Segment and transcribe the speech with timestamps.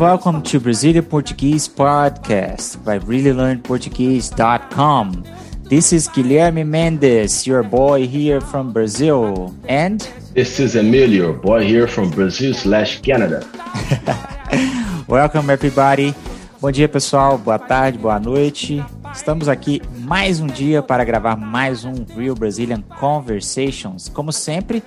[0.00, 5.24] Welcome to Brazilian Portuguese Podcast by ReallyLearnPortuguese.com.
[5.64, 10.00] This is Guilherme Mendes, your boy here from Brazil, and
[10.32, 13.46] this is Emilio, boy here from Brazil slash Canada.
[15.06, 16.14] welcome everybody.
[16.62, 18.82] Bom dia pessoal, boa tarde, boa noite.
[19.12, 24.08] Estamos aqui mais um dia para gravar mais um Real Brazilian Conversations.
[24.08, 24.82] Como sempre,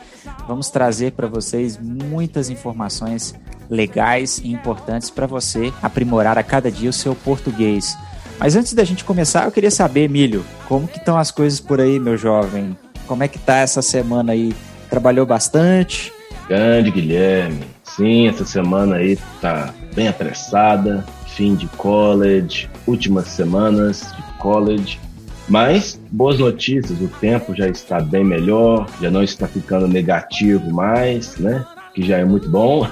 [0.47, 3.35] vamos trazer para vocês muitas informações
[3.69, 7.97] legais e importantes para você aprimorar a cada dia o seu português.
[8.39, 11.79] Mas antes da gente começar, eu queria saber, Emílio, como que estão as coisas por
[11.79, 12.75] aí, meu jovem?
[13.07, 14.53] Como é que tá essa semana aí?
[14.89, 16.11] Trabalhou bastante?
[16.47, 17.65] Grande Guilherme.
[17.83, 21.05] Sim, essa semana aí tá bem apressada,
[21.35, 24.99] fim de college, últimas semanas de college.
[25.47, 31.35] Mas boas notícias, o tempo já está bem melhor, já não está ficando negativo mais,
[31.37, 31.65] né?
[31.93, 32.87] Que já é muito bom.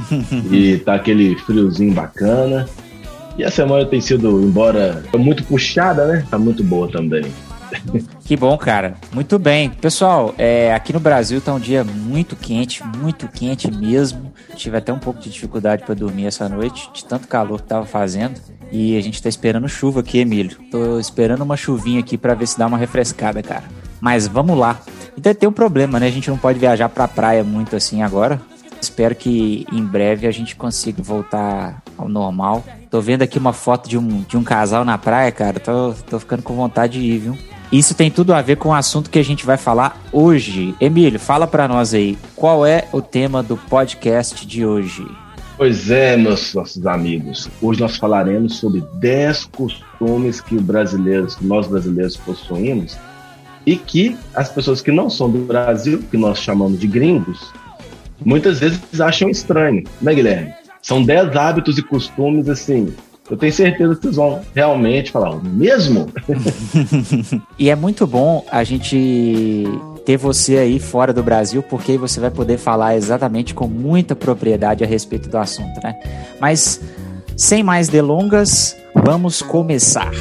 [0.50, 2.68] e tá aquele friozinho bacana.
[3.38, 6.26] E a semana tem sido, embora muito puxada, né?
[6.30, 7.24] Tá muito boa também.
[8.24, 8.94] Que bom, cara.
[9.12, 9.70] Muito bem.
[9.70, 14.32] Pessoal, é, aqui no Brasil tá um dia muito quente, muito quente mesmo.
[14.54, 17.84] Tive até um pouco de dificuldade para dormir essa noite, de tanto calor que tava
[17.84, 18.40] fazendo.
[18.72, 20.56] E a gente tá esperando chuva aqui, Emílio.
[20.70, 23.64] Tô esperando uma chuvinha aqui para ver se dá uma refrescada, cara.
[24.00, 24.80] Mas vamos lá.
[25.16, 26.06] Então tem um problema, né?
[26.06, 28.40] A gente não pode viajar pra praia muito assim agora.
[28.80, 32.64] Espero que em breve a gente consiga voltar ao normal.
[32.90, 35.58] Tô vendo aqui uma foto de um, de um casal na praia, cara.
[35.58, 37.38] Tô, tô ficando com vontade de ir, viu?
[37.72, 40.74] Isso tem tudo a ver com o assunto que a gente vai falar hoje.
[40.80, 45.04] Emílio, fala para nós aí, qual é o tema do podcast de hoje?
[45.56, 47.48] Pois é, meus nossos amigos.
[47.60, 52.96] Hoje nós falaremos sobre 10 costumes que brasileiros, que nós brasileiros possuímos
[53.66, 57.52] e que as pessoas que não são do Brasil, que nós chamamos de gringos,
[58.24, 60.54] muitas vezes acham estranho, né, Guilherme?
[60.80, 62.94] São 10 hábitos e costumes, assim,
[63.28, 66.08] eu tenho certeza que vocês vão realmente falar, mesmo?
[67.58, 69.64] e é muito bom a gente
[70.04, 74.14] ter você aí fora do Brasil, porque aí você vai poder falar exatamente com muita
[74.14, 75.96] propriedade a respeito do assunto, né?
[76.40, 76.80] Mas
[77.36, 80.12] sem mais delongas, vamos começar.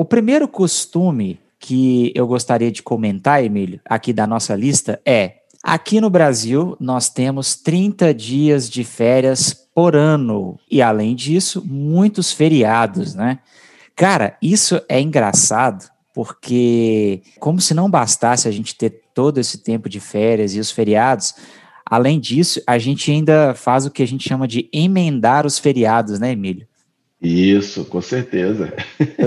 [0.00, 6.00] O primeiro costume que eu gostaria de comentar, Emílio, aqui da nossa lista é: aqui
[6.00, 13.14] no Brasil nós temos 30 dias de férias por ano e, além disso, muitos feriados,
[13.14, 13.40] né?
[13.94, 19.86] Cara, isso é engraçado porque, como se não bastasse a gente ter todo esse tempo
[19.86, 21.34] de férias e os feriados,
[21.84, 26.18] além disso, a gente ainda faz o que a gente chama de emendar os feriados,
[26.18, 26.69] né, Emílio?
[27.20, 28.72] Isso, com certeza.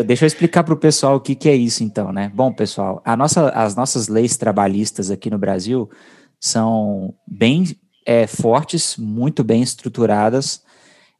[0.05, 2.31] Deixa eu explicar para o pessoal o que, que é isso, então, né?
[2.33, 5.89] Bom, pessoal, nossa, as nossas leis trabalhistas aqui no Brasil
[6.39, 10.63] são bem é, fortes, muito bem estruturadas.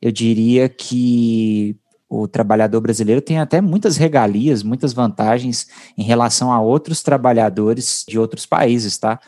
[0.01, 1.77] Eu diria que
[2.09, 5.67] o trabalhador brasileiro tem até muitas regalias, muitas vantagens
[5.97, 9.19] em relação a outros trabalhadores de outros países, tá?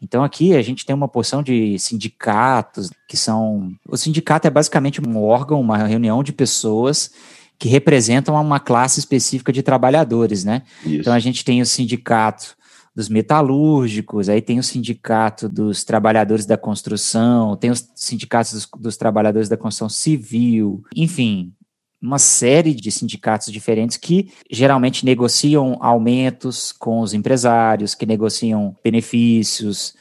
[0.00, 3.72] Então aqui a gente tem uma porção de sindicatos que são.
[3.88, 7.10] O sindicato é basicamente um órgão, uma reunião de pessoas
[7.58, 10.62] que representam uma classe específica de trabalhadores, né?
[10.84, 11.00] Isso.
[11.00, 12.56] Então a gente tem o sindicato
[12.94, 18.96] dos metalúrgicos, aí tem o sindicato dos trabalhadores da construção, tem os sindicatos dos, dos
[18.96, 21.52] trabalhadores da construção civil, enfim,
[22.00, 29.94] uma série de sindicatos diferentes que geralmente negociam aumentos com os empresários, que negociam benefícios.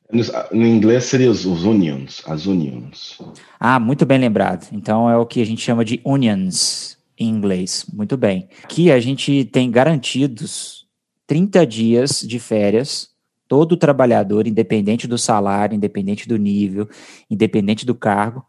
[0.51, 3.17] No inglês seria os, os unions, as unions.
[3.59, 4.67] Ah, muito bem lembrado.
[4.71, 7.85] Então é o que a gente chama de unions em inglês.
[7.91, 8.47] Muito bem.
[8.63, 10.85] Aqui a gente tem garantidos
[11.25, 13.09] 30 dias de férias
[13.47, 16.87] todo trabalhador, independente do salário, independente do nível,
[17.29, 18.45] independente do cargo,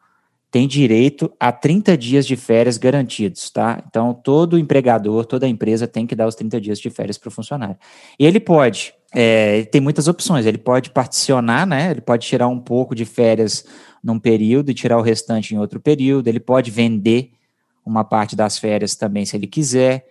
[0.50, 3.82] tem direito a 30 dias de férias garantidos, tá?
[3.86, 7.30] Então, todo empregador, toda empresa tem que dar os 30 dias de férias para o
[7.30, 7.76] funcionário.
[8.18, 11.90] E ele pode, é, tem muitas opções, ele pode particionar, né?
[11.90, 13.64] Ele pode tirar um pouco de férias
[14.02, 17.32] num período e tirar o restante em outro período, ele pode vender
[17.84, 20.06] uma parte das férias também se ele quiser,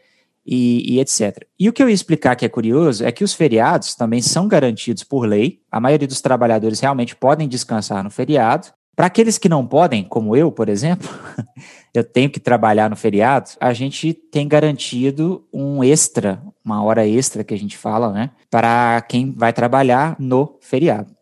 [0.48, 1.46] e, e, etc.
[1.60, 4.48] E o que eu ia explicar que é curioso é que os feriados também são
[4.48, 5.60] garantidos por lei.
[5.70, 8.70] A maioria dos trabalhadores realmente podem descansar no feriado.
[8.98, 11.08] Para aqueles que não podem, como eu, por exemplo,
[11.94, 17.44] eu tenho que trabalhar no feriado, a gente tem garantido um extra, uma hora extra
[17.44, 21.16] que a gente fala, né, para quem vai trabalhar no feriado.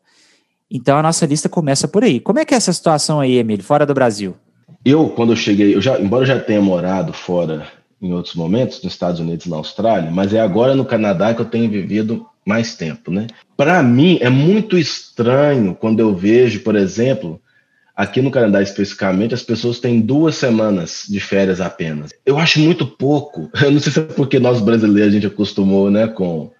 [0.71, 2.21] Então a nossa lista começa por aí.
[2.21, 4.37] Como é que é essa situação aí, Emílio, fora do Brasil?
[4.85, 7.67] Eu, quando eu cheguei, eu já, embora eu já tenha morado fora
[8.01, 11.41] em outros momentos, nos Estados Unidos e na Austrália, mas é agora no Canadá que
[11.41, 13.27] eu tenho vivido mais tempo, né?
[13.57, 17.41] Para mim é muito estranho quando eu vejo, por exemplo,
[17.95, 22.11] aqui no Canadá especificamente, as pessoas têm duas semanas de férias apenas.
[22.25, 23.49] Eu acho muito pouco.
[23.61, 26.51] Eu não sei se é porque nós brasileiros a gente acostumou, né, com,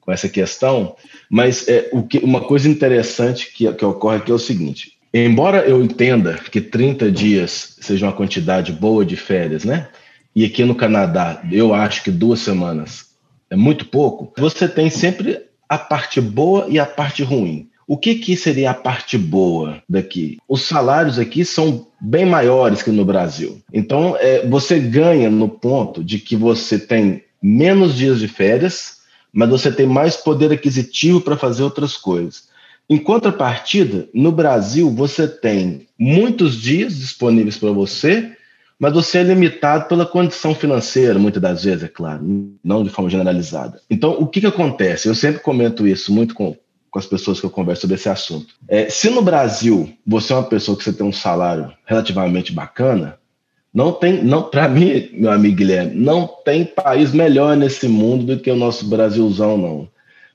[0.00, 0.96] com essa questão,
[1.28, 5.58] mas é, o que, uma coisa interessante que, que ocorre aqui é o seguinte: embora
[5.66, 9.88] eu entenda que 30 dias seja uma quantidade boa de férias, né?
[10.34, 13.08] E aqui no Canadá, eu acho que duas semanas
[13.50, 14.32] é muito pouco.
[14.38, 17.68] Você tem sempre a parte boa e a parte ruim.
[17.88, 20.36] O que, que seria a parte boa daqui?
[20.46, 23.62] Os salários aqui são bem maiores que no Brasil.
[23.72, 28.98] Então, é, você ganha no ponto de que você tem menos dias de férias,
[29.32, 32.48] mas você tem mais poder aquisitivo para fazer outras coisas.
[32.90, 38.32] Em contrapartida, no Brasil, você tem muitos dias disponíveis para você,
[38.78, 42.22] mas você é limitado pela condição financeira, muitas das vezes, é claro,
[42.62, 43.80] não de forma generalizada.
[43.88, 45.08] Então, o que, que acontece?
[45.08, 46.54] Eu sempre comento isso muito com,
[46.98, 48.54] com as pessoas que eu converso sobre esse assunto.
[48.68, 53.16] É, se no Brasil você é uma pessoa que você tem um salário relativamente bacana,
[53.72, 58.42] não tem, não para mim, meu amigo Guilherme, não tem país melhor nesse mundo do
[58.42, 59.88] que o nosso Brasilzão, não.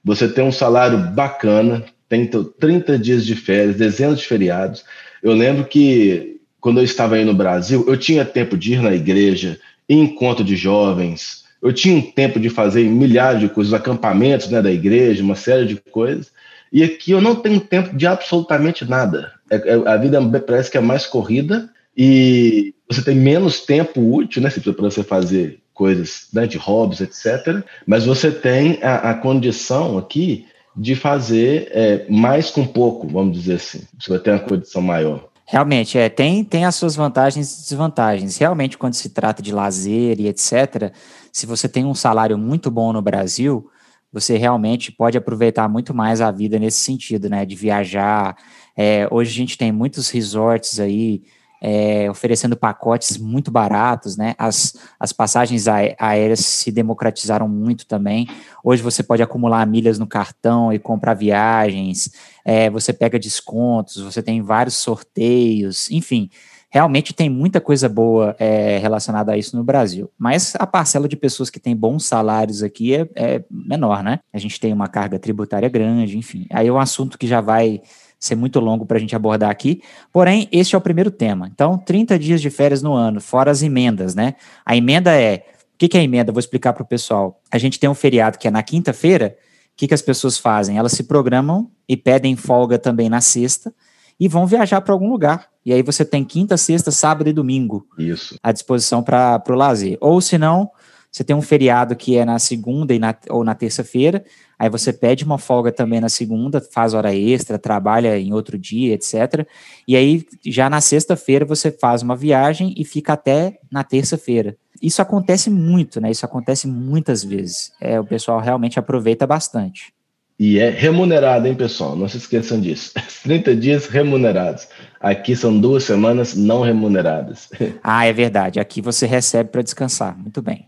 [0.06, 4.86] Você tem um salário bacana, tem 30 dias de férias, dezenas de feriados.
[5.21, 8.94] Eu lembro que quando eu estava aí no Brasil, eu tinha tempo de ir na
[8.94, 14.62] igreja, encontro de jovens, eu tinha um tempo de fazer milhares de coisas, acampamentos né,
[14.62, 16.30] da igreja, uma série de coisas.
[16.73, 19.31] E aqui eu não tenho tempo de absolutamente nada.
[19.49, 24.41] É, é, a vida parece que é mais corrida e você tem menos tempo útil,
[24.41, 27.63] né, para você fazer coisas né, de hobbies, etc.
[27.85, 33.55] Mas você tem a, a condição aqui de fazer é, mais com pouco, vamos dizer
[33.55, 33.83] assim.
[33.99, 35.29] Você vai ter uma condição maior.
[35.45, 38.37] Realmente, é, tem, tem as suas vantagens e desvantagens.
[38.37, 40.91] Realmente, quando se trata de lazer e etc.,
[41.31, 43.69] se você tem um salário muito bom no Brasil,
[44.13, 47.45] você realmente pode aproveitar muito mais a vida nesse sentido, né?
[47.45, 48.38] De viajar.
[48.77, 51.24] É, hoje a gente tem muitos resorts aí
[51.60, 54.36] é, oferecendo pacotes muito baratos, né?
[54.38, 58.27] As, as passagens aéreas se democratizaram muito também.
[58.63, 62.12] Hoje você pode acumular milhas no cartão e comprar viagens,
[62.45, 66.30] é, você pega descontos, você tem vários sorteios, enfim
[66.73, 70.09] realmente tem muita coisa boa é, relacionada a isso no Brasil.
[70.17, 74.17] Mas a parcela de pessoas que tem bons salários aqui é, é menor, né?
[74.33, 76.47] A gente tem uma carga tributária grande, enfim.
[76.51, 77.79] Aí é um assunto que já vai
[78.19, 79.83] ser muito longo para a gente abordar aqui.
[80.11, 81.47] Porém, este é o primeiro tema.
[81.53, 84.33] Então, 30 dias de férias no ano, fora as emendas, né?
[84.65, 85.45] A emenda é.
[85.75, 86.31] O que, que é a emenda?
[86.31, 87.39] Vou explicar para o pessoal.
[87.51, 89.37] A gente tem um feriado que é na quinta-feira.
[89.37, 90.75] O que, que as pessoas fazem?
[90.75, 93.71] Elas se programam e pedem folga também na sexta
[94.19, 95.52] e vão viajar para algum lugar.
[95.65, 98.38] E aí você tem quinta, sexta, sábado e domingo Isso.
[98.44, 99.98] à disposição para o lazer.
[100.01, 100.69] Ou se não,
[101.13, 104.25] você tem um feriado que é na segunda e na, ou na terça-feira,
[104.58, 108.96] aí você pede uma folga também na segunda, faz hora extra, trabalha em outro dia,
[108.96, 109.48] etc.
[109.88, 114.58] E aí, já na sexta-feira, você faz uma viagem e fica até na terça-feira.
[114.82, 116.10] Isso acontece muito, né?
[116.10, 117.72] Isso acontece muitas vezes.
[117.79, 119.93] É, o pessoal realmente aproveita bastante.
[120.39, 121.95] E é remunerado, hein, pessoal?
[121.95, 122.91] Não se esqueçam disso.
[123.23, 124.67] 30 dias remunerados.
[124.99, 127.49] Aqui são duas semanas não remuneradas.
[127.83, 128.59] Ah, é verdade.
[128.59, 130.17] Aqui você recebe para descansar.
[130.17, 130.65] Muito bem.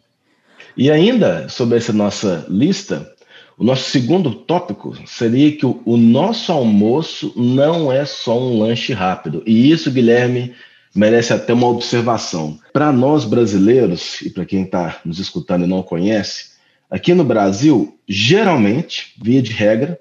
[0.77, 3.09] E ainda sobre essa nossa lista,
[3.57, 8.93] o nosso segundo tópico seria que o, o nosso almoço não é só um lanche
[8.93, 9.41] rápido.
[9.45, 10.53] E isso, Guilherme,
[10.93, 12.59] merece até uma observação.
[12.73, 16.54] Para nós brasileiros, e para quem está nos escutando e não conhece,
[16.89, 19.99] Aqui no Brasil, geralmente, via de regra,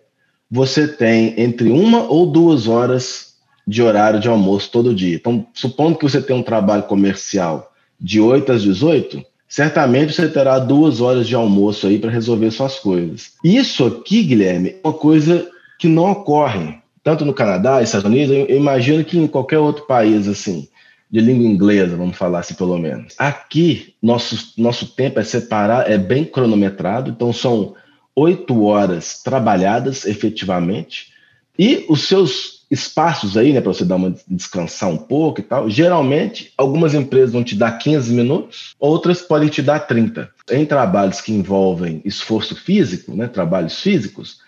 [0.51, 3.35] você tem entre uma ou duas horas
[3.67, 5.17] de horário de almoço todo dia.
[5.17, 10.59] Então, supondo que você tem um trabalho comercial de 8 às 18, certamente você terá
[10.59, 13.33] duas horas de almoço aí para resolver suas coisas.
[13.43, 15.49] Isso aqui, Guilherme, é uma coisa
[15.79, 20.27] que não ocorre tanto no Canadá, Estados Unidos, eu imagino que em qualquer outro país
[20.27, 20.67] assim
[21.15, 23.15] de língua inglesa, vamos falar assim pelo menos.
[23.17, 27.77] Aqui, nosso, nosso tempo é separado, é bem cronometrado, então são
[28.17, 31.13] oito horas trabalhadas efetivamente,
[31.57, 35.71] e os seus espaços aí, né, para você dar uma descansar um pouco e tal,
[35.71, 40.29] geralmente algumas empresas vão te dar 15 minutos, outras podem te dar 30.
[40.51, 44.41] Em trabalhos que envolvem esforço físico, né, trabalhos físicos,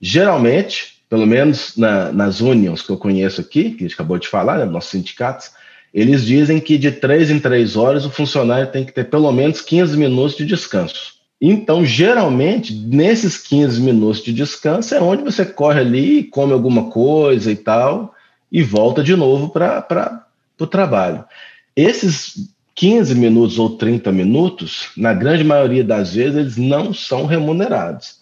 [0.00, 4.26] geralmente, pelo menos na, nas unions que eu conheço aqui, que a gente acabou de
[4.26, 5.50] falar, né, nossos sindicatos,
[5.94, 9.60] eles dizem que de três em três horas o funcionário tem que ter pelo menos
[9.60, 11.14] 15 minutos de descanso.
[11.40, 17.52] Então, geralmente, nesses 15 minutos de descanso é onde você corre ali, come alguma coisa
[17.52, 18.12] e tal,
[18.50, 20.26] e volta de novo para
[20.58, 21.24] o trabalho.
[21.76, 28.18] Esses 15 minutos ou 30 minutos, na grande maioria das vezes, eles não são remunerados.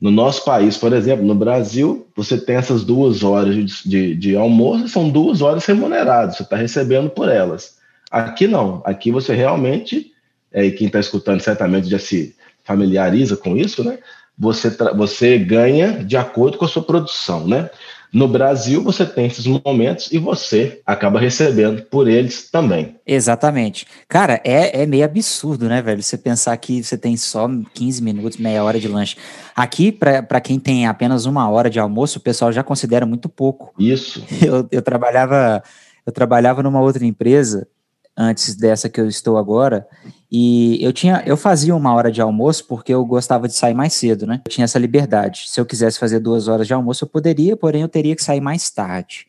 [0.00, 4.36] No nosso país, por exemplo, no Brasil, você tem essas duas horas de, de, de
[4.36, 7.78] almoço, são duas horas remuneradas, você está recebendo por elas.
[8.10, 10.12] Aqui não, aqui você realmente,
[10.52, 13.98] é, e quem está escutando certamente já se familiariza com isso, né?
[14.38, 17.70] Você, você ganha de acordo com a sua produção, né?
[18.16, 22.96] No Brasil, você tem esses momentos e você acaba recebendo por eles também.
[23.06, 23.86] Exatamente.
[24.08, 26.02] Cara, é, é meio absurdo, né, velho?
[26.02, 29.18] Você pensar que você tem só 15 minutos, meia hora de lanche.
[29.54, 33.74] Aqui, para quem tem apenas uma hora de almoço, o pessoal já considera muito pouco.
[33.78, 34.24] Isso.
[34.40, 35.62] Eu, eu trabalhava
[36.06, 37.68] eu trabalhava numa outra empresa
[38.16, 39.86] antes dessa que eu estou agora,
[40.30, 43.92] e eu tinha, eu fazia uma hora de almoço porque eu gostava de sair mais
[43.92, 44.42] cedo, né?
[44.44, 45.44] Eu tinha essa liberdade.
[45.48, 48.40] Se eu quisesse fazer duas horas de almoço, eu poderia, porém eu teria que sair
[48.40, 49.26] mais tarde.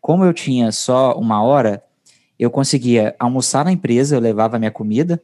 [0.00, 1.82] Como eu tinha só uma hora,
[2.38, 5.22] eu conseguia almoçar na empresa, eu levava minha comida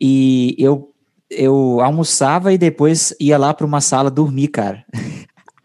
[0.00, 0.88] e eu
[1.30, 4.84] eu almoçava e depois ia lá para uma sala dormir, cara.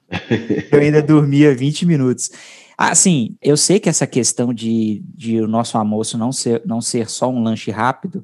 [0.72, 2.30] eu ainda dormia 20 minutos.
[2.78, 7.10] Assim, eu sei que essa questão de, de o nosso almoço não ser, não ser
[7.10, 8.24] só um lanche rápido,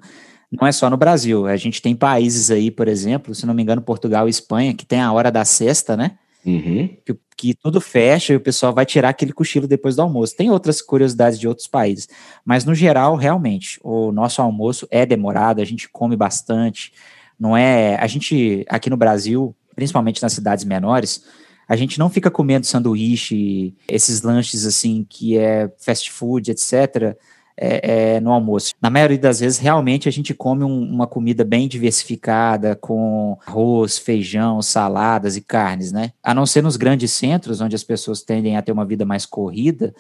[0.52, 1.48] não é só no Brasil.
[1.48, 4.86] A gente tem países aí, por exemplo, se não me engano, Portugal e Espanha, que
[4.86, 6.18] tem a hora da sexta, né?
[6.46, 6.90] Uhum.
[7.06, 10.36] Que, que, tudo fecha e o pessoal vai tirar aquele cochilo depois do almoço.
[10.36, 12.10] Tem outras curiosidades de outros países,
[12.44, 16.92] mas no geral, realmente, o nosso almoço é demorado, a gente come bastante.
[17.40, 17.96] Não é.
[17.96, 21.24] A gente, aqui no Brasil, principalmente nas cidades menores,
[21.68, 27.16] a gente não fica comendo sanduíche, esses lanches assim que é fast food, etc
[27.58, 28.74] é, é, no almoço.
[28.82, 33.98] Na maioria das vezes, realmente, a gente come um, uma comida bem diversificada, com arroz,
[33.98, 36.12] feijão, saladas e carnes, né?
[36.24, 39.26] A não ser nos grandes centros, onde as pessoas tendem a ter uma vida mais
[39.26, 39.94] corrida,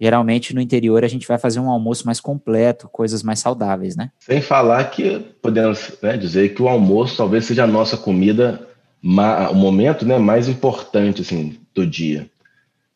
[0.00, 4.10] geralmente no interior a gente vai fazer um almoço mais completo, coisas mais saudáveis, né?
[4.18, 8.66] Sem falar que podemos né, dizer que o almoço talvez seja a nossa comida,
[9.02, 12.28] o momento né, mais importante assim, do dia.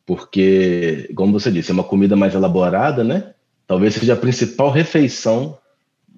[0.04, 3.32] Porque, como você disse, é uma comida mais elaborada, né?
[3.70, 5.56] Talvez seja a principal refeição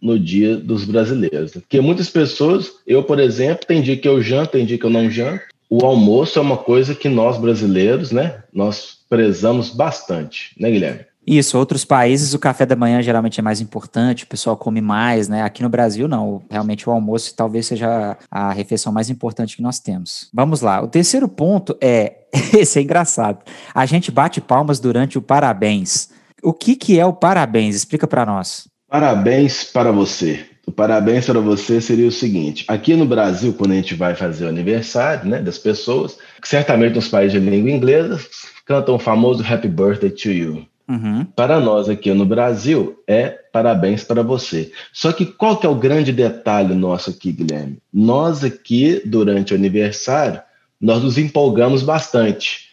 [0.01, 1.53] no dia dos brasileiros.
[1.53, 4.91] Porque muitas pessoas, eu, por exemplo, tem dia que eu janto, tem dia que eu
[4.91, 5.43] não janto.
[5.69, 11.01] O almoço é uma coisa que nós brasileiros, né, nós prezamos bastante, né, Guilherme?
[11.27, 15.29] Isso, outros países o café da manhã geralmente é mais importante, o pessoal come mais,
[15.29, 15.43] né?
[15.43, 19.79] Aqui no Brasil não, realmente o almoço talvez seja a refeição mais importante que nós
[19.79, 20.31] temos.
[20.33, 22.15] Vamos lá, o terceiro ponto é,
[22.59, 23.39] esse é engraçado,
[23.75, 26.09] a gente bate palmas durante o parabéns.
[26.43, 27.77] O que, que é o parabéns?
[27.77, 28.67] Explica para nós.
[28.89, 30.45] Parabéns para você.
[30.67, 34.47] O parabéns para você seria o seguinte: aqui no Brasil, quando a gente vai fazer
[34.47, 38.21] o aniversário né, das pessoas, certamente nos países de língua inglesa,
[38.67, 40.67] cantam o famoso Happy Birthday to You.
[40.89, 41.25] Uhum.
[41.25, 44.73] Para nós aqui no Brasil, é parabéns para você.
[44.93, 47.79] Só que qual que é o grande detalhe nosso aqui, Guilherme?
[47.93, 50.41] Nós aqui, durante o aniversário,
[50.81, 52.72] nós nos empolgamos bastante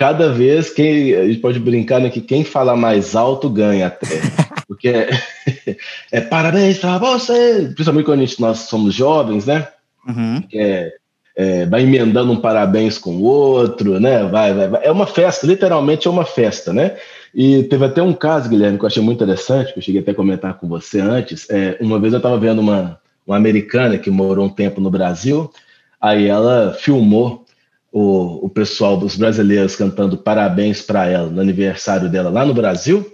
[0.00, 4.06] cada vez quem a gente pode brincar né, que quem fala mais alto ganha até.
[4.66, 5.10] Porque é,
[6.10, 9.68] é parabéns para você, principalmente quando gente, nós somos jovens, né?
[10.08, 10.42] Uhum.
[10.54, 10.94] É,
[11.36, 14.24] é, vai emendando um parabéns com o outro, né?
[14.24, 16.96] Vai, vai, vai, É uma festa, literalmente é uma festa, né?
[17.34, 20.12] E teve até um caso, Guilherme, que eu achei muito interessante, que eu cheguei até
[20.12, 21.46] a comentar com você antes.
[21.50, 25.52] É, uma vez eu estava vendo uma, uma americana que morou um tempo no Brasil,
[26.00, 27.39] aí ela filmou
[27.92, 33.10] o, o pessoal dos brasileiros cantando parabéns para ela no aniversário dela lá no Brasil.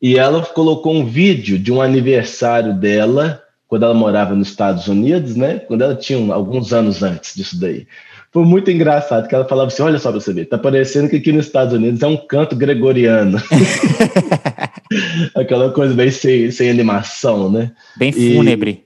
[0.00, 5.34] E ela colocou um vídeo de um aniversário dela quando ela morava nos Estados Unidos,
[5.34, 5.58] né?
[5.60, 7.86] Quando ela tinha alguns anos antes disso daí.
[8.32, 11.16] Foi muito engraçado que ela falava assim: olha só para você ver, tá parecendo que
[11.16, 13.38] aqui nos Estados Unidos é um canto gregoriano.
[15.34, 17.72] Aquela coisa bem sem, sem animação, né?
[17.96, 18.84] Bem fúnebre.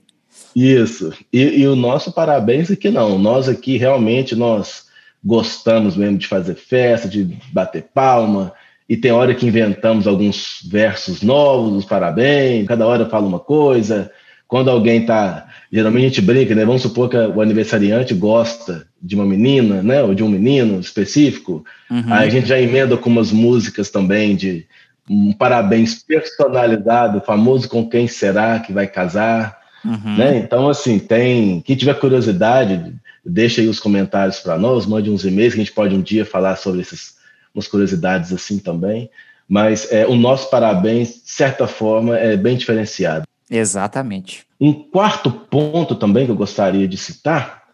[0.55, 1.13] E, isso.
[1.33, 3.19] E, e o nosso parabéns aqui não.
[3.19, 4.90] Nós aqui realmente nós
[5.25, 8.53] gostamos mesmo de fazer festa, de bater palma,
[8.89, 14.11] e tem hora que inventamos alguns versos novos, os parabéns, cada hora fala uma coisa.
[14.49, 16.65] Quando alguém tá, geralmente a gente brinca, né?
[16.65, 21.65] Vamos supor que o aniversariante gosta de uma menina, né, ou de um menino específico,
[21.91, 22.13] uhum.
[22.13, 24.67] aí a gente já emenda com umas músicas também de
[25.09, 30.17] um parabéns personalizado, famoso com quem será que vai casar, uhum.
[30.17, 30.39] né?
[30.39, 32.93] Então assim, tem, quem tiver curiosidade,
[33.25, 36.25] Deixa aí os comentários para nós, mande uns e-mails que a gente pode um dia
[36.25, 37.21] falar sobre essas
[37.55, 39.11] umas curiosidades assim também.
[39.49, 43.27] Mas é, o nosso parabéns, de certa forma, é bem diferenciado.
[43.51, 44.47] Exatamente.
[44.61, 47.65] Um quarto ponto também que eu gostaria de citar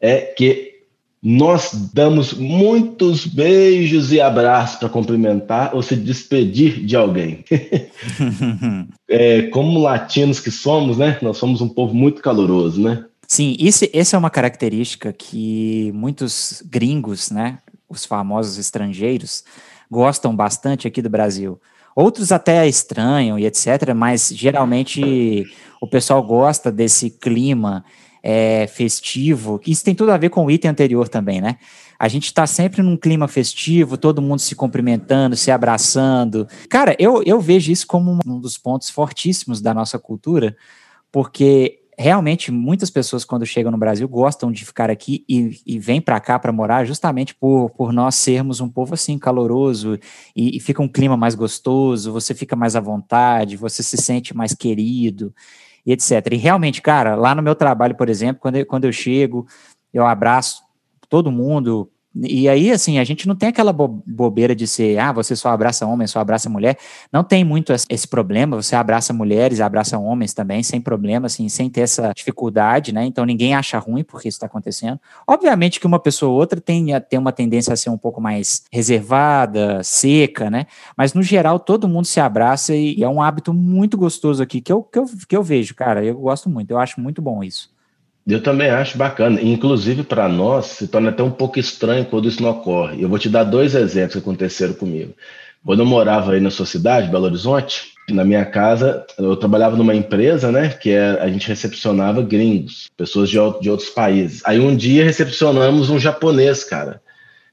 [0.00, 0.70] é que
[1.22, 7.44] nós damos muitos beijos e abraços para cumprimentar ou se despedir de alguém.
[9.06, 11.18] é, como latinos que somos, né?
[11.20, 13.04] Nós somos um povo muito caloroso, né?
[13.30, 17.60] Sim, isso, essa é uma característica que muitos gringos, né?
[17.88, 19.44] Os famosos estrangeiros,
[19.88, 21.60] gostam bastante aqui do Brasil.
[21.94, 25.46] Outros até estranham e etc., mas geralmente
[25.80, 27.84] o pessoal gosta desse clima
[28.20, 29.60] é, festivo.
[29.64, 31.56] Isso tem tudo a ver com o item anterior também, né?
[32.00, 36.48] A gente está sempre num clima festivo, todo mundo se cumprimentando, se abraçando.
[36.68, 40.56] Cara, eu, eu vejo isso como um dos pontos fortíssimos da nossa cultura,
[41.12, 46.00] porque realmente muitas pessoas quando chegam no Brasil gostam de ficar aqui e, e vêm
[46.00, 49.98] para cá para morar justamente por, por nós sermos um povo assim caloroso
[50.34, 54.34] e, e, fica um clima mais gostoso, você fica mais à vontade, você se sente
[54.34, 55.34] mais querido
[55.84, 56.26] e etc.
[56.32, 59.46] E realmente, cara, lá no meu trabalho, por exemplo, quando eu, quando eu chego,
[59.92, 60.62] eu abraço
[61.06, 65.36] todo mundo, e aí, assim, a gente não tem aquela bobeira de ser, ah, você
[65.36, 66.76] só abraça homem, só abraça mulher.
[67.12, 71.70] Não tem muito esse problema, você abraça mulheres, abraça homens também, sem problema, assim, sem
[71.70, 73.04] ter essa dificuldade, né?
[73.04, 74.98] Então ninguém acha ruim porque isso está acontecendo.
[75.24, 78.64] Obviamente que uma pessoa ou outra tem, tem uma tendência a ser um pouco mais
[78.72, 80.66] reservada, seca, né?
[80.96, 84.72] Mas no geral, todo mundo se abraça e é um hábito muito gostoso aqui que
[84.72, 86.04] eu, que eu, que eu vejo, cara.
[86.04, 87.70] Eu gosto muito, eu acho muito bom isso.
[88.26, 89.40] Eu também acho bacana.
[89.40, 93.02] Inclusive, para nós, se torna até um pouco estranho quando isso não ocorre.
[93.02, 95.14] Eu vou te dar dois exemplos que aconteceram comigo.
[95.64, 99.94] Quando eu morava aí na sua cidade, Belo Horizonte, na minha casa, eu trabalhava numa
[99.94, 104.42] empresa, né, que é, a gente recepcionava gringos, pessoas de, de outros países.
[104.44, 107.00] Aí um dia recepcionamos um japonês, cara.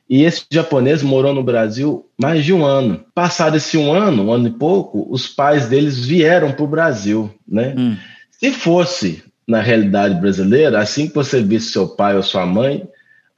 [0.09, 3.03] E esse japonês morou no Brasil mais de um ano.
[3.13, 7.29] Passado esse um ano, um ano e pouco, os pais deles vieram para o Brasil,
[7.45, 7.75] né?
[7.77, 7.97] Hum.
[8.31, 12.87] Se fosse na realidade brasileira, assim que você visse seu pai ou sua mãe,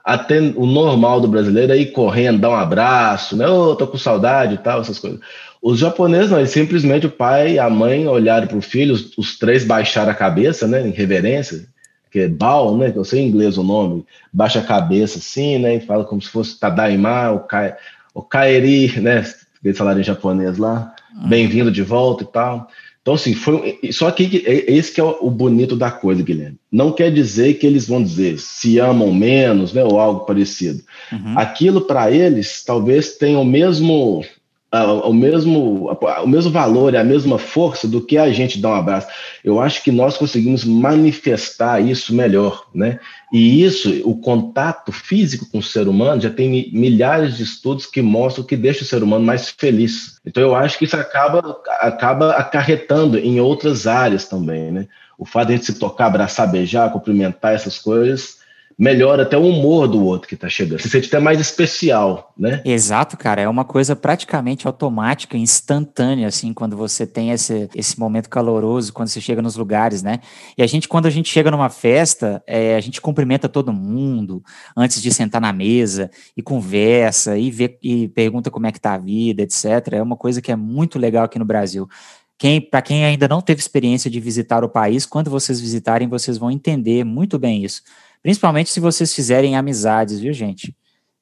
[0.04, 3.48] até o normal do brasileiro é ir correndo, dar um abraço, né?
[3.48, 5.19] Oh, tô com saudade e tal, essas coisas.
[5.62, 9.38] Os japoneses, não, simplesmente o pai e a mãe olharam para o filho, os, os,
[9.38, 11.67] três baixaram a cabeça, né, em reverência,
[12.10, 15.60] que é Bao, né, que eu sei em inglês o nome, baixa a cabeça assim,
[15.60, 17.76] né, e fala como se fosse Tadaima, o, kai,
[18.13, 19.22] o Kaeri, né,
[19.62, 21.28] que eles falaram em japonês lá, hum.
[21.28, 22.67] bem-vindo de volta e tal.
[23.10, 23.80] Então, assim, foi.
[23.91, 26.58] Só que esse que é o bonito da coisa, Guilherme.
[26.72, 30.84] Não quer dizer que eles vão dizer se amam menos, né, ou algo parecido.
[31.12, 31.34] Uhum.
[31.36, 34.24] Aquilo para eles talvez tenha o mesmo
[34.72, 35.90] o mesmo,
[36.24, 39.08] o mesmo valor e a mesma força do que a gente dar um abraço.
[39.44, 43.00] Eu acho que nós conseguimos manifestar isso melhor, né?
[43.34, 48.02] E isso, o contato físico com o ser humano, já tem milhares de estudos que
[48.02, 50.20] mostram que deixa o ser humano mais feliz.
[50.26, 54.88] Então eu acho que isso acaba, acaba acarretando em outras áreas também, né?
[55.18, 58.38] O fato de a gente se tocar, abraçar, beijar, cumprimentar essas coisas,
[58.80, 60.80] melhora até o humor do outro que está chegando.
[60.80, 62.62] Você sente até mais especial, né?
[62.63, 63.42] Exato, cara.
[63.42, 69.10] É uma coisa praticamente automática, instantânea, assim, quando você tem esse, esse momento caloroso, quando
[69.10, 70.22] você chega nos lugares, né?
[70.58, 74.42] E a gente, quando a gente chega numa festa, é, a gente cumprimenta todo mundo
[74.78, 78.94] antes de sentar na mesa e conversa e, vê, e pergunta como é que tá
[78.94, 79.65] a vida, etc.
[79.92, 81.86] É uma coisa que é muito legal aqui no Brasil.
[82.38, 86.38] Quem, para quem ainda não teve experiência de visitar o país, quando vocês visitarem, vocês
[86.38, 87.82] vão entender muito bem isso.
[88.22, 90.76] Principalmente se vocês fizerem amizades, viu, gente?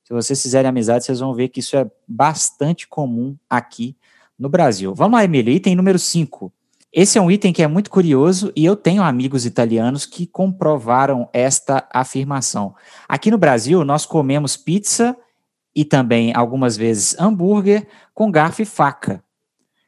[0.03, 3.95] Se vocês fizerem amizades, vocês vão ver que isso é bastante comum aqui
[4.37, 4.95] no Brasil.
[4.95, 6.51] Vamos lá, Emílio, item número 5.
[6.93, 11.29] Esse é um item que é muito curioso e eu tenho amigos italianos que comprovaram
[11.33, 12.73] esta afirmação.
[13.07, 15.15] Aqui no Brasil, nós comemos pizza
[15.75, 19.23] e também algumas vezes hambúrguer com garfo e faca.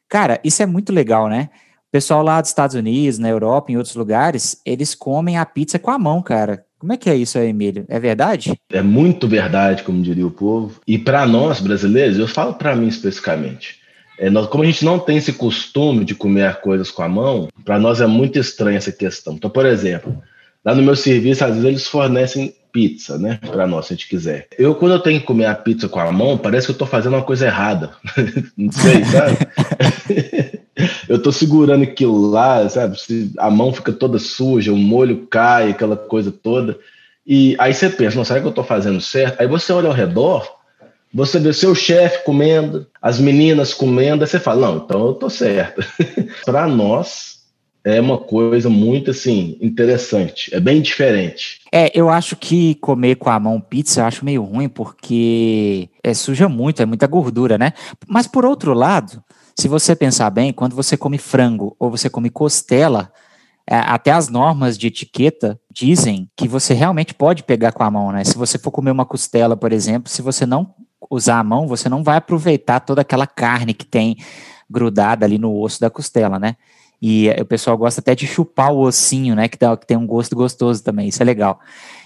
[0.08, 1.50] Cara, isso é muito legal, né?
[1.88, 5.80] O pessoal lá dos Estados Unidos, na Europa, em outros lugares, eles comem a pizza
[5.80, 6.65] com a mão, cara.
[6.79, 7.85] Como é que é isso aí, Emílio?
[7.89, 8.57] É verdade?
[8.71, 10.79] É muito verdade, como diria o povo.
[10.87, 13.79] E para nós brasileiros, eu falo para mim especificamente,
[14.17, 17.49] é, nós, como a gente não tem esse costume de comer coisas com a mão,
[17.65, 19.33] para nós é muito estranha essa questão.
[19.33, 20.23] Então, por exemplo,
[20.63, 23.39] lá no meu serviço, às vezes eles fornecem pizza, né?
[23.45, 24.47] Para nós, se a gente quiser.
[24.57, 26.85] Eu, quando eu tenho que comer a pizza com a mão, parece que eu tô
[26.85, 27.91] fazendo uma coisa errada.
[28.55, 29.37] não sei, sabe?
[31.07, 32.97] eu tô segurando aquilo lá, sabe?
[33.37, 36.77] A mão fica toda suja, o molho cai, aquela coisa toda.
[37.25, 39.39] E aí você pensa, não, será que eu tô fazendo certo?
[39.39, 40.47] Aí você olha ao redor,
[41.13, 45.29] você vê seu chefe comendo, as meninas comendo, aí você fala, não, então eu tô
[45.29, 45.83] certo.
[46.45, 47.39] Para nós,
[47.83, 51.61] é uma coisa muito assim interessante, é bem diferente.
[51.71, 56.13] É, eu acho que comer com a mão pizza eu acho meio ruim porque é
[56.13, 57.73] suja muito, é muita gordura, né?
[58.07, 59.23] Mas por outro lado,
[59.60, 63.12] se você pensar bem, quando você come frango ou você come costela,
[63.67, 68.12] é, até as normas de etiqueta dizem que você realmente pode pegar com a mão,
[68.13, 68.24] né?
[68.24, 70.74] Se você for comer uma costela, por exemplo, se você não
[71.10, 74.15] usar a mão, você não vai aproveitar toda aquela carne que tem
[74.69, 76.56] grudada ali no osso da costela, né?
[77.02, 79.50] E o pessoal gosta até de chupar o ossinho, né?
[79.50, 81.60] Que, dá, que tem um gosto gostoso também, isso é legal.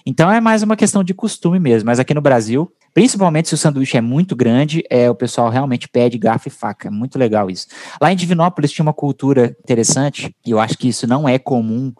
[0.05, 1.87] Então é mais uma questão de costume mesmo.
[1.87, 5.87] Mas aqui no Brasil, principalmente se o sanduíche é muito grande, é, o pessoal realmente
[5.87, 6.87] pede garfo e faca.
[6.87, 7.67] É muito legal isso.
[8.01, 11.93] Lá em Divinópolis tinha uma cultura interessante, e eu acho que isso não é comum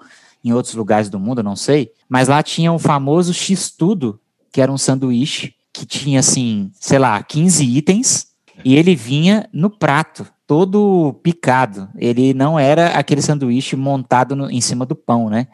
[0.43, 1.91] em outros lugares do mundo, não sei.
[2.09, 4.19] Mas lá tinha o famoso X-Tudo,
[4.51, 8.27] que era um sanduíche que tinha, assim, sei lá, 15 itens,
[8.63, 11.89] e ele vinha no prato todo picado.
[11.97, 15.47] Ele não era aquele sanduíche montado no, em cima do pão, né?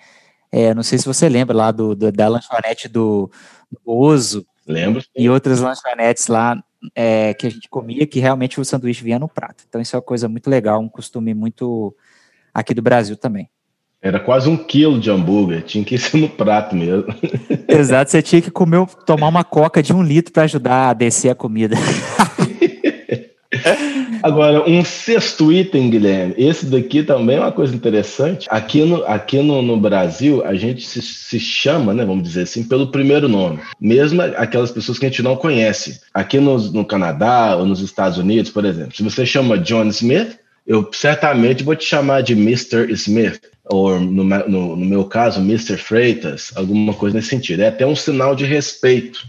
[0.52, 3.30] É, não sei se você lembra lá do, do da lanchonete do,
[3.72, 4.46] do Ozo.
[4.68, 5.02] Lembro.
[5.16, 6.62] E outras lanchonetes lá
[6.96, 9.64] é, que a gente comia, que realmente o sanduíche vinha no prato.
[9.68, 11.96] Então isso é uma coisa muito legal, um costume muito
[12.54, 13.50] aqui do Brasil também.
[14.02, 17.14] Era quase um quilo de hambúrguer, tinha que ser no prato mesmo.
[17.68, 21.30] Exato, você tinha que comer, tomar uma coca de um litro para ajudar a descer
[21.30, 21.76] a comida.
[24.22, 26.34] Agora, um sexto item, Guilherme.
[26.38, 28.48] Esse daqui também é uma coisa interessante.
[28.50, 32.64] Aqui no, aqui no, no Brasil, a gente se, se, chama, né, vamos dizer assim,
[32.64, 33.60] pelo primeiro nome.
[33.80, 36.02] Mesmo aquelas pessoas que a gente não conhece.
[36.14, 40.38] Aqui no, no Canadá ou nos Estados Unidos, por exemplo, se você chama John Smith,
[40.68, 42.92] eu certamente vou te chamar de Mr.
[42.92, 43.42] Smith.
[43.72, 45.78] Ou, no, no, no meu caso, Mr.
[45.78, 47.62] Freitas, alguma coisa nesse sentido.
[47.62, 49.28] É até um sinal de respeito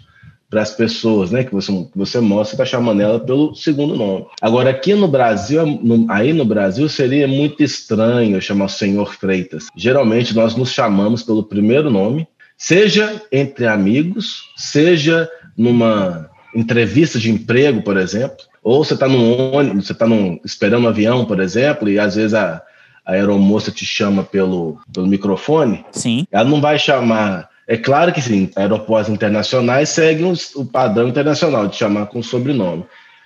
[0.50, 1.44] para as pessoas, né?
[1.44, 4.26] Que você, que você mostra, está chamando ela pelo segundo nome.
[4.42, 9.68] Agora, aqui no Brasil, no, aí no Brasil, seria muito estranho chamar o senhor Freitas.
[9.76, 12.26] Geralmente, nós nos chamamos pelo primeiro nome,
[12.58, 19.86] seja entre amigos, seja numa entrevista de emprego, por exemplo, ou você está num ônibus,
[19.86, 20.06] você está
[20.44, 22.60] esperando um avião, por exemplo, e às vezes a,
[23.06, 25.84] a aeromoça te chama pelo, pelo microfone.
[25.92, 26.26] Sim.
[26.30, 31.76] Ela não vai chamar é claro que sim, aeroportos internacionais seguem o padrão internacional de
[31.76, 32.84] chamar com sobrenome.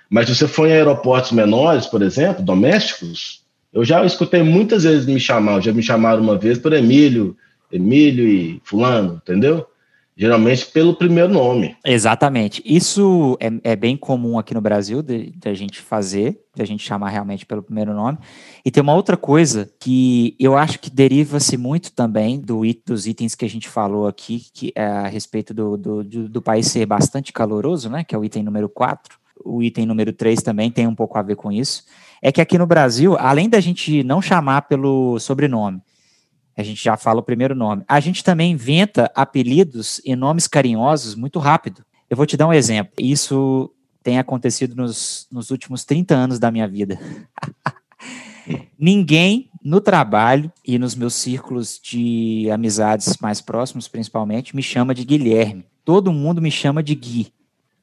[0.09, 3.43] Mas se você for em aeroportos menores, por exemplo, domésticos,
[3.73, 7.35] eu já escutei muitas vezes me chamar, já me chamaram uma vez por Emílio,
[7.71, 9.67] Emílio e Fulano, entendeu?
[10.17, 11.75] Geralmente pelo primeiro nome.
[11.83, 12.61] Exatamente.
[12.65, 16.65] Isso é, é bem comum aqui no Brasil de, de, a gente fazer, de a
[16.65, 18.17] gente chamar realmente pelo primeiro nome.
[18.63, 23.35] E tem uma outra coisa que eu acho que deriva-se muito também do, dos itens
[23.35, 26.85] que a gente falou aqui, que é a respeito do, do, do, do país ser
[26.85, 28.05] bastante caloroso, né?
[28.05, 29.17] Que é o item número 4.
[29.43, 31.83] O item número 3 também tem um pouco a ver com isso.
[32.21, 35.81] É que aqui no Brasil, além da gente não chamar pelo sobrenome,
[36.55, 37.83] a gente já fala o primeiro nome.
[37.87, 41.83] A gente também inventa apelidos e nomes carinhosos muito rápido.
[42.09, 42.93] Eu vou te dar um exemplo.
[42.99, 46.99] Isso tem acontecido nos, nos últimos 30 anos da minha vida.
[48.77, 55.03] Ninguém no trabalho e nos meus círculos de amizades mais próximos, principalmente, me chama de
[55.03, 55.65] Guilherme.
[55.83, 57.33] Todo mundo me chama de Gui.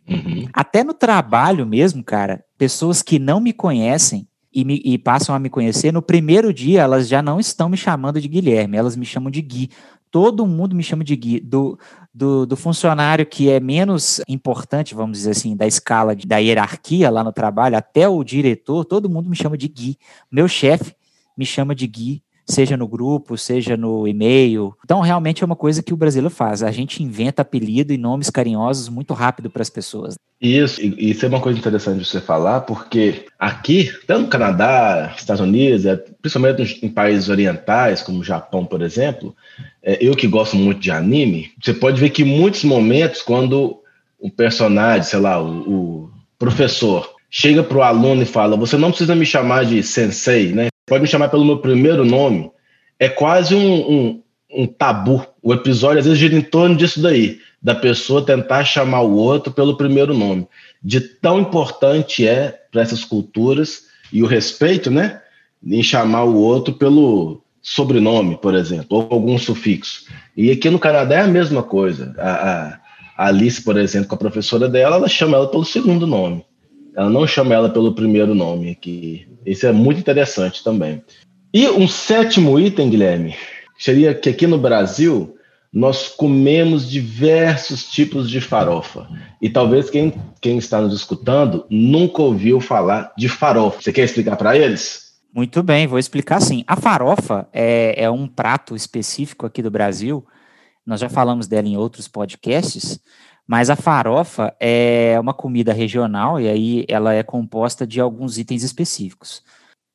[0.09, 0.49] Uhum.
[0.53, 5.39] Até no trabalho mesmo, cara, pessoas que não me conhecem e, me, e, passam a
[5.39, 9.07] me conhecer, no primeiro dia elas já não estão me chamando de Guilherme, elas me
[9.07, 9.71] chamam de Gui.
[10.11, 11.41] Todo mundo me chama de Gui.
[11.41, 11.79] Do,
[12.13, 17.25] do, do funcionário que é menos importante, vamos dizer assim, da escala da hierarquia lá
[17.25, 19.99] no trabalho, até o diretor, todo mundo me chama de Gui.
[20.31, 20.95] Meu chefe
[21.37, 24.75] me chama de Gui seja no grupo, seja no e-mail.
[24.85, 26.63] Então, realmente é uma coisa que o brasileiro faz.
[26.63, 30.15] A gente inventa apelido e nomes carinhosos muito rápido para as pessoas.
[30.41, 35.15] Isso, e isso é uma coisa interessante de você falar, porque aqui, tanto no Canadá,
[35.17, 39.37] Estados Unidos, é, principalmente em países orientais, como Japão, por exemplo,
[39.81, 43.79] é, eu que gosto muito de anime, você pode ver que muitos momentos, quando
[44.19, 45.49] o personagem, sei lá, o,
[46.05, 50.53] o professor, chega para o aluno e fala: Você não precisa me chamar de sensei,
[50.53, 50.69] né?
[50.93, 52.51] Pode me chamar pelo meu primeiro nome,
[52.99, 55.27] é quase um, um, um tabu.
[55.43, 59.51] O episódio às vezes gira em torno disso daí, da pessoa tentar chamar o outro
[59.55, 60.47] pelo primeiro nome.
[60.85, 65.23] De tão importante é para essas culturas e o respeito, né?
[65.65, 70.05] Em chamar o outro pelo sobrenome, por exemplo, ou algum sufixo.
[70.37, 72.15] E aqui no Canadá é a mesma coisa.
[72.19, 72.79] A,
[73.17, 76.45] a, Alice, por exemplo, com a professora dela, ela chama ela pelo segundo nome.
[76.97, 79.27] Ela não chama ela pelo primeiro nome aqui.
[79.45, 81.03] Isso é muito interessante também.
[81.53, 83.35] E um sétimo item, Guilherme,
[83.79, 85.37] seria que aqui no Brasil
[85.73, 89.09] nós comemos diversos tipos de farofa.
[89.41, 93.81] E talvez quem, quem está nos escutando nunca ouviu falar de farofa.
[93.81, 95.13] Você quer explicar para eles?
[95.35, 96.63] Muito bem, vou explicar sim.
[96.67, 100.27] A farofa é, é um prato específico aqui do Brasil.
[100.85, 103.01] Nós já falamos dela em outros podcasts,
[103.47, 108.63] mas a farofa é uma comida regional e aí ela é composta de alguns itens
[108.63, 109.43] específicos.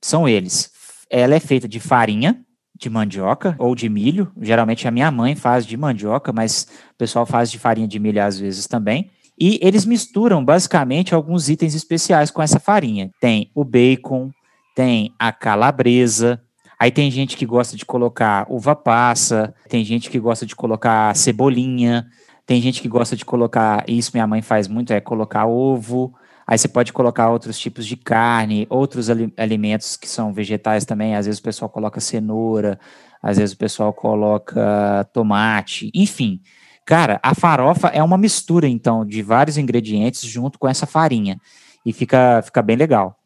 [0.04, 0.72] São eles:
[1.10, 2.44] ela é feita de farinha,
[2.78, 4.32] de mandioca ou de milho.
[4.42, 8.24] Geralmente a minha mãe faz de mandioca, mas o pessoal faz de farinha de milho
[8.24, 9.10] às vezes também.
[9.40, 13.12] E eles misturam basicamente alguns itens especiais com essa farinha.
[13.22, 14.32] Tem o bacon,
[14.76, 16.42] tem a calabresa,
[16.80, 21.16] aí tem gente que gosta de colocar uva passa, tem gente que gosta de colocar
[21.16, 22.08] cebolinha,
[22.48, 26.16] tem gente que gosta de colocar, isso minha mãe faz muito, é colocar ovo.
[26.48, 31.14] Aí você pode colocar outros tipos de carne, outros alimentos que são vegetais também.
[31.14, 32.80] Às vezes o pessoal coloca cenoura,
[33.22, 36.40] às vezes o pessoal coloca tomate, enfim.
[36.86, 41.38] Cara, a farofa é uma mistura, então, de vários ingredientes junto com essa farinha.
[41.86, 43.20] E fica, fica bem legal.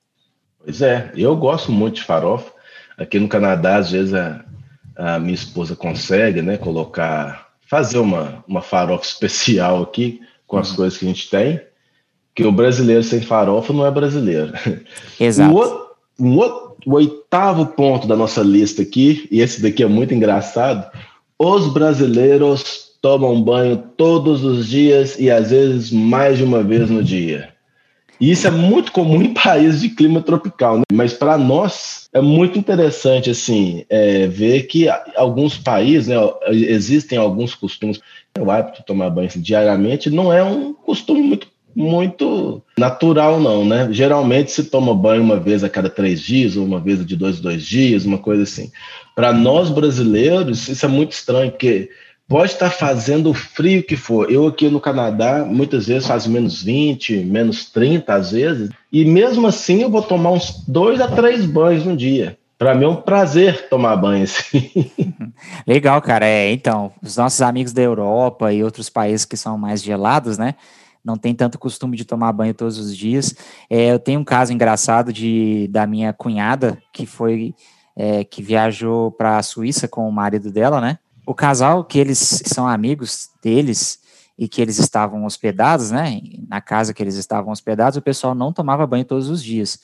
[0.64, 2.52] Pois é, eu gosto muito de farofa.
[2.98, 4.44] Aqui no Canadá, às vezes, a,
[4.98, 10.76] a minha esposa consegue, né, colocar, fazer uma, uma farofa especial aqui com as uhum.
[10.76, 11.62] coisas que a gente tem.
[12.36, 14.52] Que o brasileiro sem farofa não é brasileiro.
[15.18, 15.56] Exato.
[15.56, 20.14] O, um outro, o oitavo ponto da nossa lista aqui, e esse daqui é muito
[20.14, 20.86] engraçado,
[21.40, 27.02] os brasileiros tomam banho todos os dias e às vezes mais de uma vez no
[27.02, 27.54] dia.
[28.22, 30.84] E isso é muito comum em países de clima tropical, né?
[30.94, 36.16] mas para nós é muito interessante assim é, ver que alguns países né,
[36.50, 38.00] existem alguns costumes.
[38.40, 43.64] O hábito de tomar banho assim, diariamente não é um costume muito muito natural, não,
[43.64, 43.88] né?
[43.92, 47.40] Geralmente se toma banho uma vez a cada três dias, ou uma vez de dois
[47.40, 48.70] dois dias, uma coisa assim.
[49.16, 51.90] Para nós brasileiros, isso é muito estranho, porque
[52.32, 54.32] pode estar fazendo o frio que for.
[54.32, 59.46] Eu aqui no Canadá, muitas vezes faz menos 20, menos 30 às vezes, e mesmo
[59.46, 62.38] assim eu vou tomar uns dois a três banhos no dia.
[62.58, 64.72] Para mim é um prazer tomar banho assim.
[65.68, 66.26] Legal, cara.
[66.26, 70.56] É, então, os nossos amigos da Europa e outros países que são mais gelados, né?
[71.04, 73.36] Não tem tanto costume de tomar banho todos os dias.
[73.70, 77.54] É, eu tenho um caso engraçado de da minha cunhada que foi
[77.94, 80.98] é, que viajou para a Suíça com o marido dela, né?
[81.26, 84.00] O casal que eles são amigos deles
[84.38, 88.52] e que eles estavam hospedados, né, na casa que eles estavam hospedados, o pessoal não
[88.52, 89.80] tomava banho todos os dias.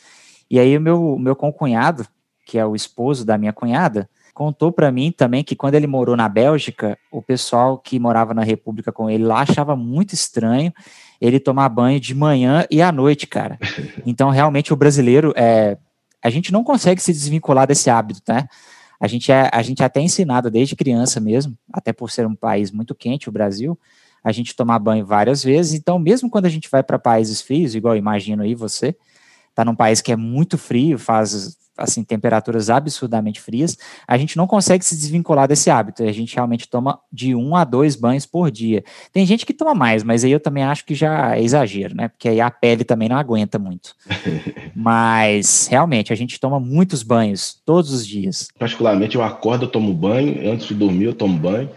[0.50, 2.08] E aí o meu, meu concunhado,
[2.45, 6.15] que é o esposo da minha cunhada, contou para mim também que quando ele morou
[6.15, 10.71] na Bélgica, o pessoal que morava na República com ele lá achava muito estranho
[11.19, 13.58] ele tomar banho de manhã e à noite, cara.
[14.06, 15.78] Então, realmente, o brasileiro, é,
[16.23, 18.47] a gente não consegue se desvincular desse hábito, né?
[18.99, 22.36] A gente é, a gente é até ensinado desde criança mesmo, até por ser um
[22.36, 23.79] país muito quente, o Brasil,
[24.23, 25.73] a gente tomar banho várias vezes.
[25.73, 28.95] Então, mesmo quando a gente vai para países frios, igual imagino aí você,
[29.53, 34.47] tá num país que é muito frio, faz assim temperaturas absurdamente frias, a gente não
[34.47, 36.03] consegue se desvincular desse hábito.
[36.03, 38.83] A gente realmente toma de um a dois banhos por dia.
[39.13, 42.07] Tem gente que toma mais, mas aí eu também acho que já é exagero, né?
[42.07, 43.95] Porque aí a pele também não aguenta muito.
[44.75, 48.47] mas realmente a gente toma muitos banhos todos os dias.
[48.57, 51.69] Particularmente eu acordo, eu tomo banho, antes de dormir eu tomo banho.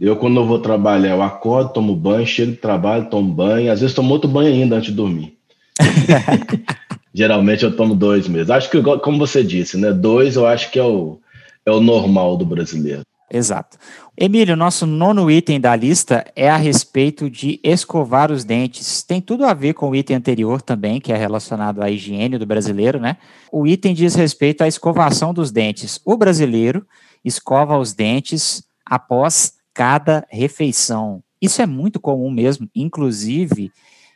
[0.00, 3.80] Eu, quando eu vou trabalhar, eu acordo, tomo banho, chego do trabalho, tomo banho, às
[3.80, 5.38] vezes tomo outro banho ainda antes de dormir.
[7.14, 8.52] Geralmente eu tomo dois mesmo.
[8.52, 9.92] Acho que, como você disse, né?
[9.92, 11.20] Dois eu acho que é o,
[11.64, 13.02] é o normal do brasileiro.
[13.30, 13.78] Exato.
[14.16, 19.02] Emílio, nosso nono item da lista é a respeito de escovar os dentes.
[19.02, 22.46] Tem tudo a ver com o item anterior também, que é relacionado à higiene do
[22.46, 23.16] brasileiro, né?
[23.50, 26.00] O item diz respeito à escovação dos dentes.
[26.04, 26.86] O brasileiro
[27.24, 31.22] escova os dentes após cada refeição.
[31.40, 33.72] Isso é muito comum mesmo, inclusive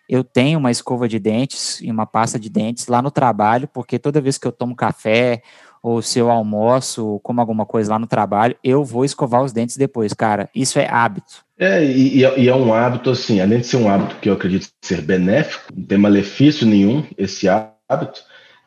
[0.09, 3.99] eu tenho uma escova de dentes e uma pasta de dentes lá no trabalho, porque
[3.99, 5.43] toda vez que eu tomo café
[5.83, 9.53] ou se eu almoço, ou como alguma coisa lá no trabalho, eu vou escovar os
[9.53, 10.49] dentes depois, cara.
[10.55, 11.45] Isso é hábito.
[11.59, 14.69] É, e, e é um hábito, assim, além de ser um hábito que eu acredito
[14.83, 18.23] ser benéfico, não tem malefício nenhum esse hábito,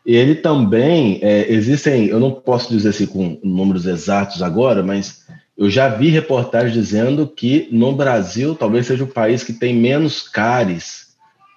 [0.06, 5.26] ele também, é, existem, eu não posso dizer assim com números exatos agora, mas
[5.58, 10.28] eu já vi reportagens dizendo que no Brasil talvez seja o país que tem menos
[10.28, 11.11] cáries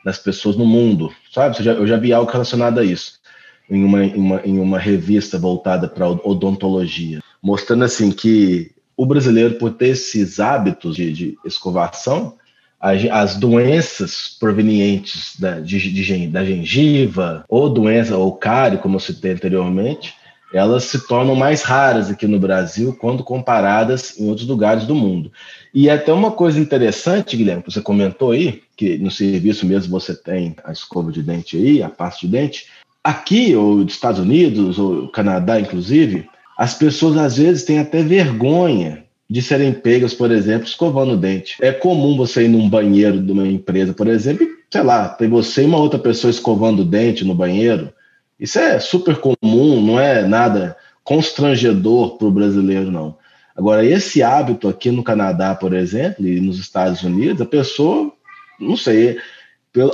[0.05, 1.57] das pessoas no mundo, sabe?
[1.67, 3.21] Eu já, vi algo relacionado a isso
[3.69, 9.55] em uma, em uma, em uma revista voltada para odontologia, mostrando assim que o brasileiro,
[9.55, 12.37] por ter esses hábitos de, de escovação,
[12.79, 19.33] as doenças provenientes da, de, de, da gengiva, ou doença, ou cárie, como eu citei
[19.33, 20.15] anteriormente,
[20.55, 25.33] elas se tornam mais raras aqui no Brasil quando comparadas em outros lugares do mundo.
[25.75, 29.91] E é até uma coisa interessante, Guilherme, que você comentou aí, que no serviço mesmo
[29.91, 32.67] você tem a escova de dente aí, a pasta de dente.
[33.03, 39.05] Aqui, ou nos Estados Unidos, ou Canadá, inclusive, as pessoas às vezes têm até vergonha
[39.29, 41.57] de serem pegas, por exemplo, escovando o dente.
[41.61, 45.29] É comum você ir num banheiro de uma empresa, por exemplo, e, sei lá, tem
[45.29, 47.93] você e uma outra pessoa escovando o dente no banheiro.
[48.39, 53.17] Isso é super comum, não é nada constrangedor para o brasileiro, não.
[53.57, 58.13] Agora, esse hábito aqui no Canadá, por exemplo, e nos Estados Unidos, a pessoa,
[58.59, 59.19] não sei,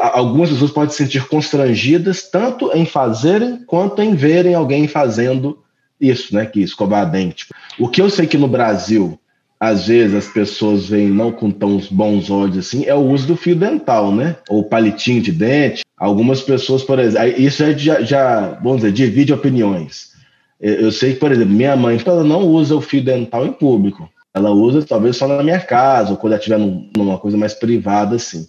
[0.00, 5.62] algumas pessoas podem se sentir constrangidas tanto em fazerem quanto em verem alguém fazendo
[6.00, 6.46] isso, né?
[6.46, 7.46] Que escovar dente.
[7.78, 9.18] O que eu sei que no Brasil,
[9.58, 13.36] às vezes as pessoas veem não com tão bons olhos assim, é o uso do
[13.36, 14.36] fio dental, né?
[14.48, 15.82] Ou palitinho de dente.
[16.00, 20.12] Algumas pessoas, por exemplo, isso já, já vamos dizer, divide opiniões.
[20.58, 24.08] Eu sei que, por exemplo, minha mãe ela não usa o fio dental em público.
[24.32, 28.16] Ela usa talvez só na minha casa, ou quando ela estiver numa coisa mais privada,
[28.16, 28.48] assim.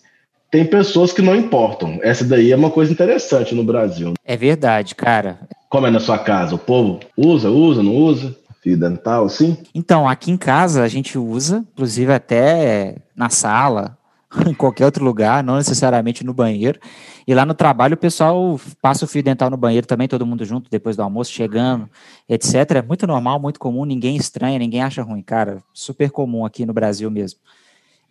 [0.49, 1.99] Tem pessoas que não importam.
[2.01, 4.13] Essa daí é uma coisa interessante no Brasil.
[4.23, 5.39] É verdade, cara.
[5.69, 6.55] Como é na sua casa?
[6.55, 8.33] O povo usa, usa, não usa?
[8.61, 9.57] Fio dental, assim?
[9.75, 13.97] Então, aqui em casa a gente usa, inclusive até na sala,
[14.47, 16.79] em qualquer outro lugar, não necessariamente no banheiro.
[17.27, 20.45] E lá no trabalho o pessoal passa o fio dental no banheiro também, todo mundo
[20.45, 21.89] junto, depois do almoço, chegando,
[22.29, 22.55] etc.
[22.75, 25.61] É muito normal, muito comum, ninguém estranha, ninguém acha ruim, cara.
[25.73, 27.39] Super comum aqui no Brasil mesmo.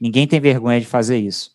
[0.00, 1.52] Ninguém tem vergonha de fazer isso.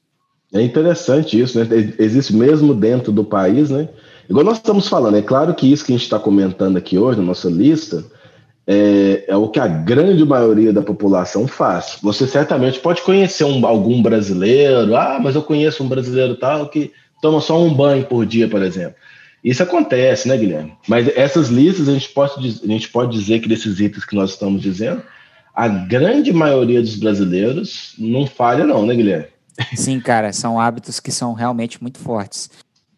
[0.54, 1.68] É interessante isso, né?
[2.00, 3.90] Existe mesmo dentro do país, né?
[4.30, 7.20] Igual nós estamos falando, é claro que isso que a gente está comentando aqui hoje,
[7.20, 8.04] na nossa lista,
[8.68, 11.98] é, é, o que a grande maioria da população faz.
[12.02, 16.92] Você certamente pode conhecer um, algum brasileiro, ah, mas eu conheço um brasileiro tal que
[17.22, 18.96] toma só um banho por dia, por exemplo.
[19.44, 20.74] Isso acontece, né, Guilherme?
[20.88, 24.32] Mas essas listas a gente pode, a gente pode dizer que desses itens que nós
[24.32, 25.04] estamos dizendo,
[25.54, 29.28] a grande maioria dos brasileiros não falha, não, né, Guilherme?
[29.76, 32.50] Sim, cara, são hábitos que são realmente muito fortes.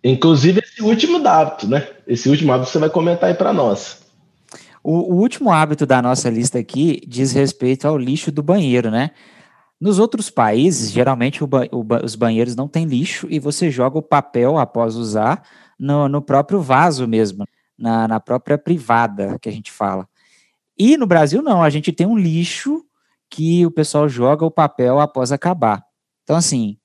[0.02, 1.86] Inclusive esse último hábito, né?
[2.08, 4.07] Esse último hábito você vai comentar aí para nós.
[4.90, 9.12] O, o, último hábito da nossa lista aqui diz respeito ao lixo do banheiro, né?
[9.82, 14.02] Nos outros países, geralmente ba o, os banheiros não têm lixo e você joga o
[14.02, 15.44] papel após usar
[15.78, 17.46] no, no próprio vaso mesmo,
[17.78, 20.08] na, na própria privada que a gente fala.
[20.78, 22.82] E no Brasil, não, a gente tem um lixo
[23.30, 25.84] que o pessoal joga o papel após acabar.
[26.24, 26.78] Então, assim,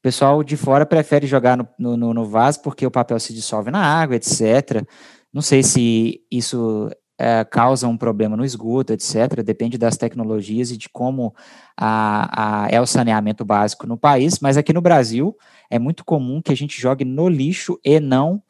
[0.00, 3.70] o pessoal de fora prefere jogar no, no, no vaso porque o papel se dissolve
[3.70, 4.86] na água, etc.
[5.32, 9.42] Não sei se isso é, causa um problema no esgoto, etc.
[9.44, 11.34] Depende das tecnologias e de como
[11.76, 15.36] a, a, é o saneamento básico no país, mas aqui no Brasil
[15.70, 18.42] é muito comum que a gente jogue no lixo e não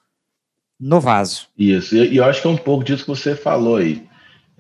[0.79, 1.49] no vaso.
[1.59, 4.05] Isso, e eu acho que é um pouco disso que você falou aí.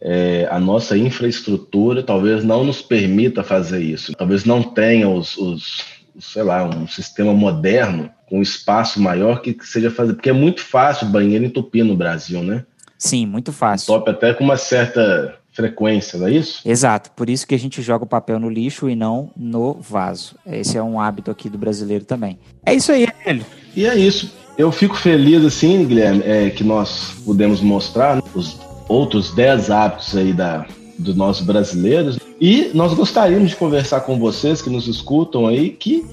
[0.00, 4.12] É, a nossa infraestrutura talvez não nos permita fazer isso.
[4.12, 5.84] Talvez não tenha os, os
[6.18, 11.06] sei lá, um sistema moderno com espaço maior que seja fazer, porque é muito fácil
[11.06, 12.64] banheiro entupir no Brasil, né?
[12.98, 13.86] Sim, muito fácil.
[13.86, 16.60] Top até com uma certa frequência, não é isso?
[16.64, 20.36] Exato, por isso que a gente joga o papel no lixo e não no vaso.
[20.46, 22.38] Esse é um hábito aqui do brasileiro também.
[22.64, 23.44] É isso aí, ele.
[23.74, 24.32] E é isso.
[24.58, 30.32] Eu fico feliz, assim, Guilherme, é, que nós pudemos mostrar os outros 10 hábitos aí
[30.32, 30.66] da,
[30.98, 32.18] dos nossos brasileiros.
[32.40, 36.04] E nós gostaríamos de conversar com vocês que nos escutam aí, que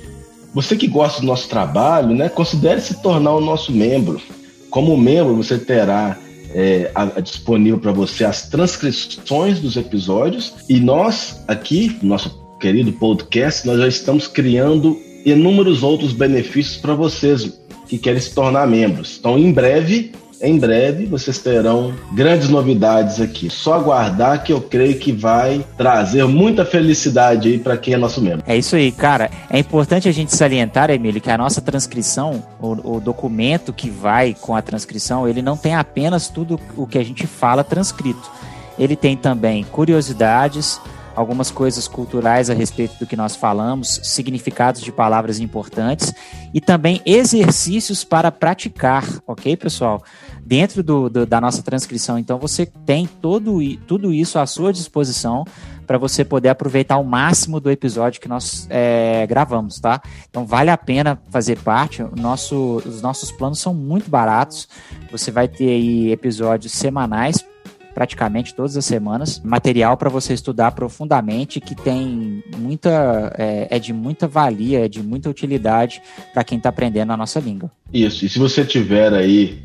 [0.54, 4.22] você que gosta do nosso trabalho, né, considere se tornar o nosso membro.
[4.69, 6.17] Como membro, você terá
[6.53, 12.91] é, a, a disponível para você as transcrições dos episódios e nós aqui, nosso querido
[12.93, 19.17] podcast, nós já estamos criando inúmeros outros benefícios para vocês que querem se tornar membros.
[19.19, 20.11] Então, em breve,
[20.43, 23.49] em breve vocês terão grandes novidades aqui.
[23.49, 28.21] Só aguardar que eu creio que vai trazer muita felicidade aí para quem é nosso
[28.21, 28.43] membro.
[28.45, 29.32] É isso aí, cara.
[29.49, 34.36] É importante a gente salientar, Emílio, que a nossa transcrição, o, o documento que vai
[34.39, 38.29] com a transcrição, ele não tem apenas tudo o que a gente fala transcrito.
[38.77, 40.82] Ele tem também curiosidades,
[41.15, 46.13] algumas coisas culturais a respeito do que nós falamos, significados de palavras importantes
[46.54, 50.04] e também exercícios para praticar, ok, pessoal?
[50.45, 55.46] Dentro do, do, da nossa transcrição, então você tem todo, tudo isso à sua disposição
[55.85, 60.02] para você poder aproveitar o máximo do episódio que nós é, gravamos, tá?
[60.29, 62.04] Então vale a pena fazer parte.
[62.17, 64.67] Nosso, os nossos planos são muito baratos.
[65.12, 67.46] Você vai ter aí episódios semanais
[67.94, 73.94] praticamente todas as semanas, material para você estudar profundamente, que tem muita, é, é de
[73.94, 76.02] muita valia, é de muita utilidade
[76.33, 77.71] para quem está aprendendo a nossa língua.
[77.94, 79.62] Isso, e se você tiver aí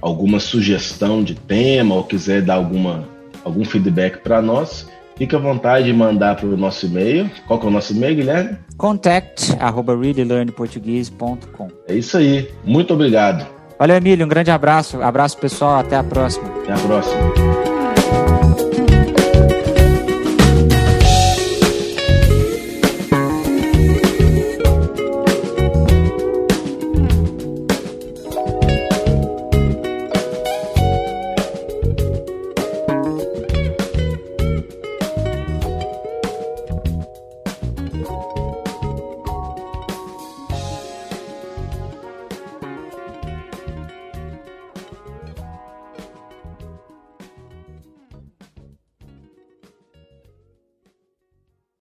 [0.00, 3.08] alguma sugestão de tema ou quiser dar alguma,
[3.44, 7.30] algum feedback para nós, fique à vontade de mandar para o nosso e-mail.
[7.46, 8.58] Qual que é o nosso e-mail, Guilherme?
[8.76, 12.48] contact, arroba reallylearnportuguese.com É isso aí.
[12.64, 13.44] Muito obrigado.
[13.78, 14.24] Valeu, Emílio.
[14.24, 15.02] Um grande abraço.
[15.02, 15.80] Abraço, pessoal.
[15.80, 16.48] Até a próxima.
[16.62, 17.67] Até a próxima.